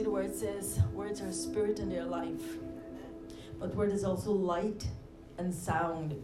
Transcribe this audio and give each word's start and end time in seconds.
See, 0.00 0.04
the 0.04 0.12
word 0.12 0.34
says 0.34 0.80
words 0.94 1.20
are 1.20 1.30
spirit 1.30 1.78
in 1.78 1.90
their 1.90 2.06
life, 2.06 2.56
but 3.58 3.74
word 3.74 3.92
is 3.92 4.02
also 4.02 4.32
light 4.32 4.88
and 5.36 5.54
sound. 5.54 6.14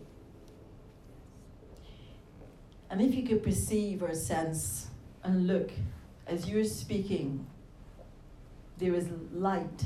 And 2.89 3.03
if 3.03 3.15
you 3.15 3.23
could 3.23 3.43
perceive 3.43 4.03
or 4.03 4.15
sense 4.15 4.86
and 5.23 5.46
look 5.46 5.73
as 6.27 6.49
you're 6.49 6.64
speaking, 6.64 7.46
there 8.79 8.95
is 8.95 9.11
light 9.31 9.85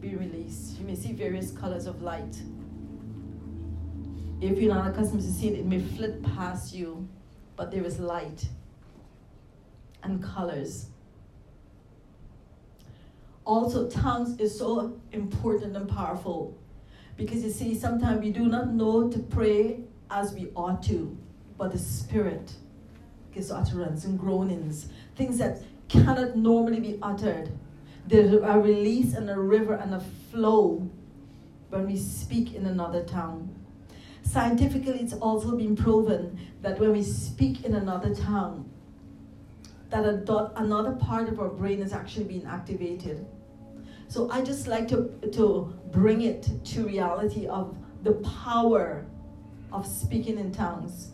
be 0.00 0.16
released. 0.16 0.76
You 0.80 0.84
may 0.84 0.96
see 0.96 1.12
various 1.12 1.52
colors 1.52 1.86
of 1.86 2.02
light. 2.02 2.42
If 4.40 4.58
you're 4.58 4.74
not 4.74 4.90
accustomed 4.90 5.22
to 5.22 5.32
see 5.32 5.50
it, 5.50 5.60
it 5.60 5.66
may 5.66 5.78
flit 5.78 6.20
past 6.34 6.74
you, 6.74 7.08
but 7.54 7.70
there 7.70 7.84
is 7.84 8.00
light 8.00 8.48
and 10.02 10.20
colors. 10.20 10.86
Also, 13.44 13.88
tongues 13.88 14.38
is 14.38 14.56
so 14.56 15.00
important 15.12 15.76
and 15.76 15.88
powerful 15.88 16.56
because 17.16 17.44
you 17.44 17.50
see, 17.50 17.74
sometimes 17.74 18.20
we 18.20 18.30
do 18.30 18.46
not 18.46 18.72
know 18.72 19.08
to 19.08 19.18
pray 19.18 19.80
as 20.10 20.32
we 20.32 20.48
ought 20.54 20.82
to, 20.84 21.16
but 21.58 21.72
the 21.72 21.78
Spirit 21.78 22.52
gives 23.32 23.50
utterance 23.50 24.04
and 24.04 24.18
groanings, 24.18 24.88
things 25.16 25.38
that 25.38 25.62
cannot 25.88 26.36
normally 26.36 26.80
be 26.80 26.98
uttered. 27.02 27.50
There's 28.06 28.32
a 28.32 28.58
release 28.58 29.14
and 29.14 29.28
a 29.30 29.38
river 29.38 29.74
and 29.74 29.94
a 29.94 30.00
flow 30.30 30.88
when 31.70 31.86
we 31.86 31.96
speak 31.96 32.54
in 32.54 32.66
another 32.66 33.02
tongue. 33.04 33.54
Scientifically, 34.22 35.00
it's 35.00 35.14
also 35.14 35.56
been 35.56 35.76
proven 35.76 36.38
that 36.62 36.78
when 36.78 36.92
we 36.92 37.02
speak 37.02 37.64
in 37.64 37.74
another 37.74 38.14
tongue, 38.14 38.68
that 39.92 40.04
another 40.56 40.92
part 40.92 41.28
of 41.28 41.38
our 41.38 41.48
brain 41.48 41.80
is 41.80 41.92
actually 41.92 42.24
being 42.24 42.46
activated. 42.46 43.26
So 44.08 44.30
I 44.30 44.42
just 44.42 44.66
like 44.66 44.88
to, 44.88 45.10
to 45.32 45.72
bring 45.90 46.22
it 46.22 46.48
to 46.64 46.86
reality 46.86 47.46
of 47.46 47.76
the 48.02 48.14
power 48.44 49.06
of 49.70 49.86
speaking 49.86 50.38
in 50.38 50.50
tongues. 50.52 51.12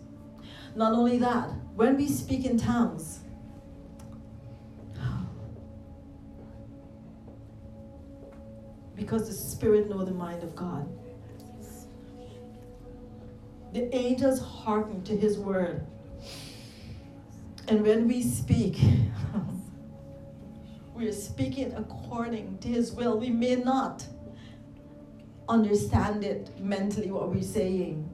Not 0.75 0.93
only 0.93 1.19
that, 1.19 1.51
when 1.75 1.97
we 1.97 2.09
speak 2.09 2.45
in 2.45 2.57
tongues, 2.57 3.21
because 8.99 9.29
the 9.29 9.35
Spirit 9.35 9.89
know 9.89 10.05
the 10.05 10.13
mind 10.13 10.43
of 10.43 10.55
God. 10.55 10.89
The 13.73 13.95
angels 13.95 14.41
hearken 14.41 15.03
to 15.05 15.17
His 15.17 15.39
word. 15.39 15.87
And 17.69 17.83
when 17.83 18.09
we 18.09 18.23
speak, 18.23 18.79
we 20.95 21.07
are 21.07 21.13
speaking 21.13 21.75
according 21.75 22.57
to 22.59 22.69
His 22.69 22.93
will. 22.93 23.19
We 23.19 23.29
may 23.29 23.57
not 23.57 24.07
understand 25.51 26.25
it 26.25 26.59
mentally, 26.59 27.11
what 27.11 27.29
we're 27.29 27.43
saying. 27.43 28.09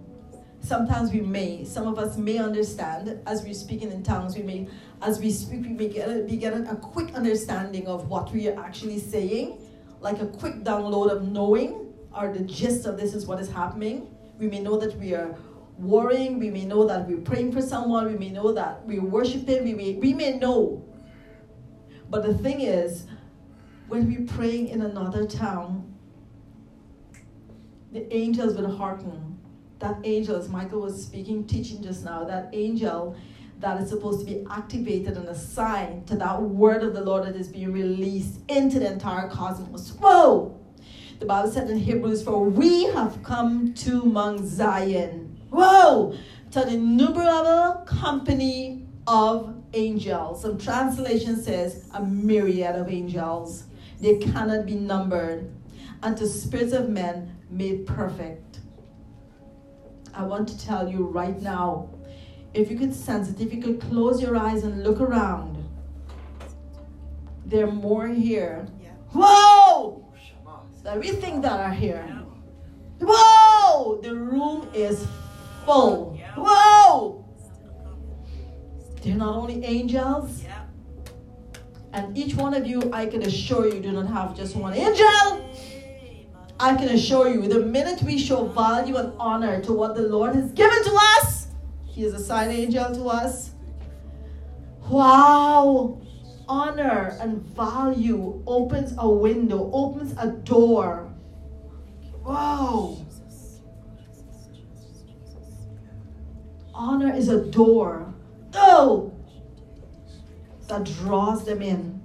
Sometimes 0.59 1.13
we 1.13 1.21
may. 1.21 1.63
Some 1.65 1.87
of 1.87 2.01
us 2.01 2.17
may 2.17 2.39
understand 2.39 3.21
as 3.27 3.45
we're 3.45 3.55
speaking 3.55 3.93
in 3.93 4.03
tongues. 4.03 4.35
We 4.35 4.43
may, 4.43 4.67
as 5.03 5.21
we 5.21 5.31
speak, 5.31 5.63
we 5.63 5.69
may 5.69 5.89
get 5.89 6.09
a, 6.09 6.23
be 6.23 6.37
getting 6.37 6.67
a 6.67 6.75
quick 6.75 7.15
understanding 7.15 7.87
of 7.87 8.09
what 8.09 8.33
we 8.33 8.49
are 8.49 8.59
actually 8.59 8.99
saying, 8.99 9.63
like 10.01 10.21
a 10.21 10.27
quick 10.27 10.65
download 10.65 11.11
of 11.11 11.29
knowing 11.29 11.93
or 12.13 12.33
the 12.33 12.41
gist 12.41 12.87
of 12.87 12.97
this 12.97 13.15
is 13.15 13.25
what 13.25 13.39
is 13.39 13.51
happening. 13.53 14.09
We 14.37 14.49
may 14.49 14.59
know 14.59 14.79
that 14.79 14.99
we 14.99 15.15
are 15.15 15.37
worrying. 15.78 16.39
We 16.39 16.50
may 16.50 16.64
know 16.64 16.86
that 16.86 17.06
we're 17.06 17.19
praying 17.19 17.53
for 17.53 17.62
someone. 17.62 18.06
We 18.06 18.19
may 18.19 18.30
know 18.30 18.53
that 18.53 18.84
we're 18.86 19.05
worshiping. 19.05 19.64
We 19.64 19.75
may, 19.75 19.94
we 19.94 20.12
may 20.14 20.39
know. 20.39 20.84
But 22.11 22.22
the 22.22 22.34
thing 22.34 22.61
is, 22.61 23.06
when 23.89 24.06
we're 24.06 24.27
praying 24.27 24.69
in 24.69 24.83
another 24.83 25.27
tongue, 25.27 25.95
the 27.92 28.13
angels 28.14 28.57
will 28.57 28.77
hearken. 28.77 29.39
That 29.79 29.98
angel, 30.05 30.36
as 30.36 30.48
Michael 30.48 30.80
was 30.80 31.05
speaking, 31.05 31.46
teaching 31.46 31.83
just 31.83 32.05
now, 32.05 32.24
that 32.24 32.51
angel 32.52 33.17
that 33.61 33.80
is 33.80 33.89
supposed 33.89 34.20
to 34.20 34.27
be 34.27 34.45
activated 34.51 35.17
and 35.17 35.29
assigned 35.29 36.07
to 36.07 36.17
that 36.17 36.42
word 36.42 36.83
of 36.83 36.92
the 36.92 37.01
Lord 37.01 37.24
that 37.24 37.36
is 37.36 37.48
being 37.48 37.73
released 37.73 38.40
into 38.48 38.79
the 38.79 38.92
entire 38.92 39.29
cosmos. 39.29 39.90
Whoa! 39.92 40.58
The 41.20 41.27
Bible 41.27 41.51
said 41.51 41.70
in 41.70 41.79
Hebrews, 41.79 42.23
For 42.23 42.45
we 42.45 42.84
have 42.86 43.23
come 43.23 43.73
to 43.74 44.05
Mount 44.05 44.45
Zion. 44.45 45.23
Whoa! 45.55 46.17
To 46.51 46.61
the 46.61 46.75
innumerable 46.75 47.85
company 47.87 48.87
of 49.07 49.55
angels. 49.73 50.42
Some 50.42 50.59
translation 50.59 51.41
says 51.41 51.89
a 51.95 52.03
myriad 52.03 52.75
of 52.75 52.89
angels. 52.89 53.64
They 54.01 54.19
cannot 54.19 54.67
be 54.67 54.75
numbered. 54.75 55.48
And 56.03 56.17
to 56.17 56.27
spirits 56.27 56.73
of 56.73 56.89
men 56.89 57.37
made 57.51 57.87
perfect. 57.87 58.59
I 60.13 60.25
want 60.25 60.48
to 60.48 60.59
tell 60.59 60.89
you 60.89 61.07
right 61.07 61.41
now 61.41 61.89
if 62.53 62.69
you 62.70 62.77
could 62.77 62.95
sense 62.95 63.31
it, 63.31 63.41
if 63.41 63.55
you 63.55 63.63
could 63.63 63.81
close 63.81 64.20
your 64.20 64.37
eyes 64.37 64.64
and 64.64 64.83
look 64.83 65.01
around, 65.01 65.64
there 67.47 67.67
are 67.67 67.73
more 67.73 68.09
here. 68.09 68.67
Yeah. 68.81 68.91
Whoa! 69.13 70.05
That 70.83 70.98
we 70.98 71.09
think 71.13 71.43
that 71.43 71.61
are 71.61 71.73
here. 71.73 72.07
Whoa! 73.01 74.01
The 74.03 74.14
room 74.14 74.69
is 74.75 75.07
full. 75.64 76.19
Whoa! 76.36 77.25
They're 79.02 79.17
not 79.17 79.36
only 79.36 79.64
angels. 79.64 80.45
And 81.92 82.17
each 82.19 82.35
one 82.35 82.55
of 82.55 82.67
you, 82.67 82.91
I 82.92 83.07
can 83.07 83.23
assure 83.23 83.73
you, 83.73 83.80
do 83.80 83.92
not 83.92 84.08
have 84.08 84.36
just 84.36 84.57
one 84.57 84.75
angel. 84.75 85.48
I 86.58 86.75
can 86.75 86.89
assure 86.89 87.29
you, 87.29 87.47
the 87.47 87.61
minute 87.61 88.02
we 88.02 88.19
show 88.19 88.47
value 88.47 88.97
and 88.97 89.13
honor 89.19 89.63
to 89.63 89.73
what 89.73 89.95
the 89.95 90.02
Lord 90.02 90.35
has 90.35 90.51
given 90.52 90.83
to 90.85 90.98
us, 91.17 91.48
He 91.85 92.05
is 92.05 92.14
a 92.14 92.19
sign 92.19 92.51
angel 92.51 92.95
to 92.95 93.08
us. 93.08 93.51
Wow! 94.89 96.01
Honor 96.48 97.17
and 97.20 97.42
value 97.55 98.42
opens 98.46 98.95
a 98.98 99.08
window, 99.08 99.70
opens 99.73 100.14
a 100.19 100.29
door. 100.29 101.13
Wow! 102.25 102.98
Honor 106.74 107.14
is 107.14 107.29
a 107.29 107.45
door. 107.45 108.12
Oh! 108.52 109.12
That 110.68 110.85
draws 110.85 111.45
them 111.45 111.62
in. 111.62 112.01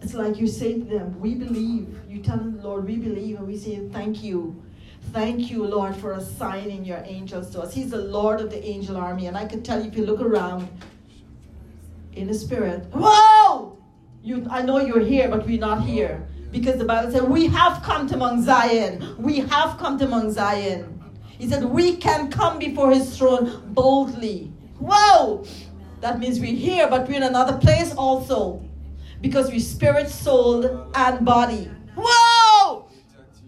It's 0.00 0.14
like 0.14 0.38
you 0.38 0.46
say 0.46 0.78
to 0.78 0.84
them, 0.84 1.20
We 1.20 1.34
believe. 1.34 1.98
You 2.08 2.22
tell 2.22 2.38
them, 2.38 2.62
Lord, 2.62 2.86
we 2.86 2.96
believe, 2.96 3.36
and 3.36 3.46
we 3.46 3.56
say, 3.56 3.88
Thank 3.92 4.22
you. 4.22 4.62
Thank 5.12 5.50
you, 5.50 5.64
Lord, 5.64 5.96
for 5.96 6.12
assigning 6.12 6.84
your 6.84 7.02
angels 7.04 7.50
to 7.50 7.62
us. 7.62 7.74
He's 7.74 7.90
the 7.90 7.98
Lord 7.98 8.40
of 8.40 8.50
the 8.50 8.62
angel 8.64 8.96
army. 8.96 9.26
And 9.26 9.36
I 9.36 9.46
can 9.46 9.62
tell 9.62 9.80
you, 9.80 9.88
if 9.88 9.96
you 9.96 10.04
look 10.04 10.20
around 10.20 10.68
in 12.12 12.26
the 12.26 12.34
spirit, 12.34 12.86
whoa! 12.92 13.78
You, 14.22 14.46
I 14.50 14.62
know 14.62 14.78
you're 14.78 15.00
here, 15.00 15.28
but 15.28 15.46
we're 15.46 15.58
not 15.58 15.82
here. 15.82 16.26
Because 16.50 16.78
the 16.78 16.84
Bible 16.84 17.10
said, 17.12 17.28
We 17.28 17.46
have 17.46 17.82
come 17.82 18.06
to 18.08 18.16
Mount 18.16 18.44
Zion. 18.44 19.16
We 19.18 19.38
have 19.40 19.78
come 19.78 19.98
to 19.98 20.08
Mount 20.08 20.32
Zion. 20.32 20.97
He 21.38 21.48
said, 21.48 21.64
We 21.64 21.96
can 21.96 22.30
come 22.30 22.58
before 22.58 22.92
his 22.92 23.16
throne 23.16 23.72
boldly. 23.72 24.52
Whoa! 24.80 25.44
That 26.00 26.18
means 26.18 26.38
we're 26.40 26.54
here, 26.54 26.88
but 26.88 27.08
we're 27.08 27.16
in 27.16 27.22
another 27.22 27.58
place 27.58 27.94
also 27.94 28.62
because 29.20 29.50
we're 29.50 29.60
spirit, 29.60 30.08
soul, 30.08 30.88
and 30.94 31.24
body. 31.24 31.70
Whoa! 31.96 32.88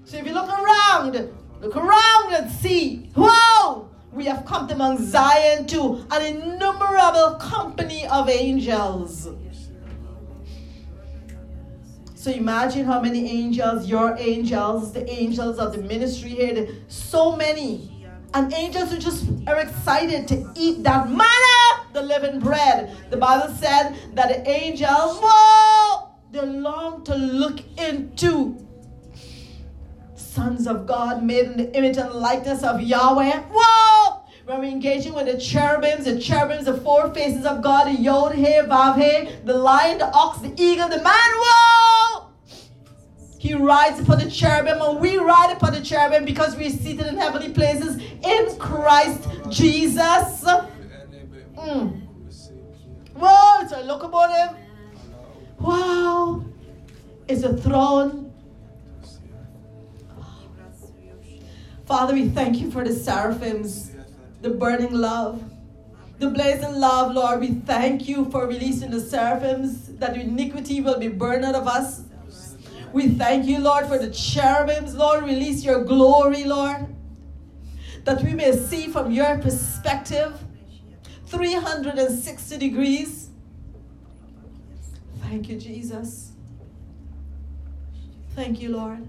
So 0.04 0.16
if 0.16 0.26
you 0.26 0.32
look 0.32 0.48
around, 0.48 1.30
look 1.60 1.76
around 1.76 2.32
and 2.34 2.50
see, 2.50 3.10
whoa! 3.16 3.88
We 4.12 4.24
have 4.24 4.44
come 4.44 4.66
Mount 4.76 4.98
Zion 4.98 5.66
to 5.68 6.04
an 6.10 6.26
innumerable 6.26 7.36
company 7.40 8.06
of 8.08 8.28
angels. 8.28 9.28
So 12.20 12.30
imagine 12.30 12.84
how 12.84 13.00
many 13.00 13.30
angels, 13.30 13.86
your 13.88 14.14
angels, 14.18 14.92
the 14.92 15.10
angels 15.10 15.58
of 15.58 15.72
the 15.72 15.80
ministry 15.80 16.28
here, 16.28 16.68
so 16.86 17.34
many. 17.34 18.06
And 18.34 18.52
angels 18.52 18.90
who 18.90 18.98
just 18.98 19.24
are 19.46 19.56
excited 19.56 20.28
to 20.28 20.52
eat 20.54 20.82
that 20.82 21.08
manna, 21.08 21.86
the 21.94 22.02
living 22.02 22.38
bread. 22.38 22.94
The 23.08 23.16
Bible 23.16 23.54
said 23.54 23.96
that 24.16 24.28
the 24.28 24.46
angels, 24.46 25.18
whoa, 25.22 26.10
they 26.30 26.44
long 26.44 27.04
to 27.04 27.14
look 27.14 27.60
into 27.78 28.68
sons 30.14 30.66
of 30.66 30.86
God 30.86 31.24
made 31.24 31.46
in 31.46 31.56
the 31.56 31.74
image 31.74 31.96
and 31.96 32.12
likeness 32.12 32.62
of 32.62 32.82
Yahweh. 32.82 33.44
Whoa! 33.50 34.24
When 34.44 34.58
we're 34.58 34.66
engaging 34.66 35.14
with 35.14 35.24
the 35.24 35.38
cherubims, 35.38 36.04
the 36.04 36.20
cherubims, 36.20 36.66
the 36.66 36.76
four 36.82 37.14
faces 37.14 37.46
of 37.46 37.62
God, 37.62 37.86
the 37.86 37.98
Yod, 37.98 38.34
He, 38.34 38.44
Vav, 38.44 38.96
He, 38.96 39.34
the 39.46 39.54
lion, 39.54 39.96
the 39.96 40.12
ox, 40.12 40.40
the 40.40 40.52
eagle, 40.62 40.90
the 40.90 41.02
man. 41.02 41.06
Whoa! 41.06 41.79
He 43.40 43.54
rides 43.54 43.98
upon 43.98 44.18
the 44.18 44.30
cherubim, 44.30 44.82
and 44.82 45.00
we 45.00 45.16
ride 45.16 45.50
upon 45.56 45.72
the 45.72 45.80
cherubim 45.80 46.26
because 46.26 46.54
we're 46.56 46.68
seated 46.68 47.06
in 47.06 47.16
heavenly 47.16 47.48
places 47.48 47.96
in 48.22 48.58
Christ 48.58 49.26
Jesus. 49.48 50.44
Mm. 51.56 52.02
Whoa, 53.14 53.60
it's 53.62 53.72
a 53.72 53.80
locomotive. 53.80 54.58
Wow. 55.58 56.44
It's 57.28 57.42
a 57.42 57.56
throne. 57.56 58.30
Father, 61.86 62.12
we 62.12 62.28
thank 62.28 62.58
you 62.58 62.70
for 62.70 62.84
the 62.84 62.92
seraphims, 62.92 63.92
the 64.42 64.50
burning 64.50 64.92
love, 64.92 65.42
the 66.18 66.28
blazing 66.28 66.74
love, 66.74 67.14
Lord. 67.14 67.40
We 67.40 67.52
thank 67.52 68.06
you 68.06 68.26
for 68.26 68.46
releasing 68.46 68.90
the 68.90 69.00
seraphims, 69.00 69.94
that 69.94 70.14
iniquity 70.14 70.82
will 70.82 70.98
be 70.98 71.08
burned 71.08 71.46
out 71.46 71.54
of 71.54 71.66
us. 71.66 72.02
We 72.92 73.08
thank 73.10 73.46
you, 73.46 73.58
Lord, 73.58 73.86
for 73.86 73.98
the 73.98 74.10
cherubims, 74.10 74.94
Lord. 74.94 75.22
Release 75.24 75.62
your 75.62 75.84
glory, 75.84 76.44
Lord, 76.44 76.94
that 78.04 78.22
we 78.22 78.34
may 78.34 78.52
see 78.52 78.88
from 78.88 79.12
your 79.12 79.38
perspective 79.38 80.38
360 81.26 82.58
degrees. 82.58 83.28
Thank 85.20 85.48
you, 85.48 85.56
Jesus. 85.56 86.32
Thank 88.34 88.60
you, 88.60 88.70
Lord. 88.70 89.08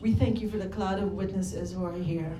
We 0.00 0.12
thank 0.12 0.40
you 0.40 0.50
for 0.50 0.58
the 0.58 0.68
cloud 0.68 0.98
of 0.98 1.12
witnesses 1.12 1.72
who 1.72 1.84
are 1.84 1.92
here. 1.92 2.36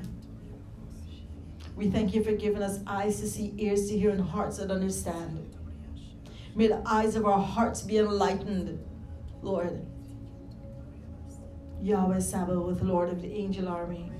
We 1.76 1.88
thank 1.88 2.14
you 2.14 2.22
for 2.22 2.32
giving 2.32 2.62
us 2.62 2.80
eyes 2.86 3.20
to 3.20 3.28
see, 3.28 3.54
ears 3.58 3.88
to 3.88 3.98
hear, 3.98 4.10
and 4.10 4.20
hearts 4.20 4.58
that 4.58 4.70
understand. 4.70 5.54
May 6.56 6.68
the 6.68 6.82
eyes 6.86 7.16
of 7.16 7.26
our 7.26 7.40
hearts 7.40 7.82
be 7.82 7.98
enlightened, 7.98 8.78
Lord. 9.42 9.84
Yahweh 11.82 12.20
Sabaoth, 12.20 12.80
Lord 12.80 13.10
of 13.10 13.20
the 13.20 13.32
angel 13.32 13.68
army. 13.68 14.10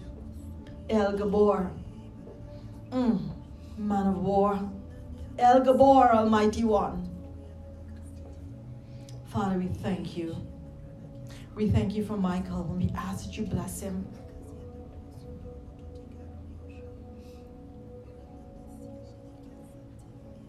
El 0.91 1.13
Gibbor, 1.17 1.71
mm, 2.91 3.31
man 3.79 4.07
of 4.09 4.19
war. 4.19 4.59
El 5.39 5.61
Gibbor, 5.61 6.13
Almighty 6.13 6.65
One. 6.65 7.09
Father, 9.27 9.59
we 9.59 9.67
thank 9.67 10.17
you. 10.17 10.37
We 11.55 11.71
thank 11.71 11.95
you 11.95 12.05
for 12.05 12.17
Michael 12.17 12.63
and 12.63 12.83
we 12.83 12.93
ask 12.97 13.27
that 13.27 13.37
you 13.37 13.47
bless 13.47 13.81
him. 13.81 14.07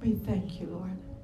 We 0.01 0.13
thank 0.13 0.59
you, 0.59 0.67
Lord. 0.67 1.14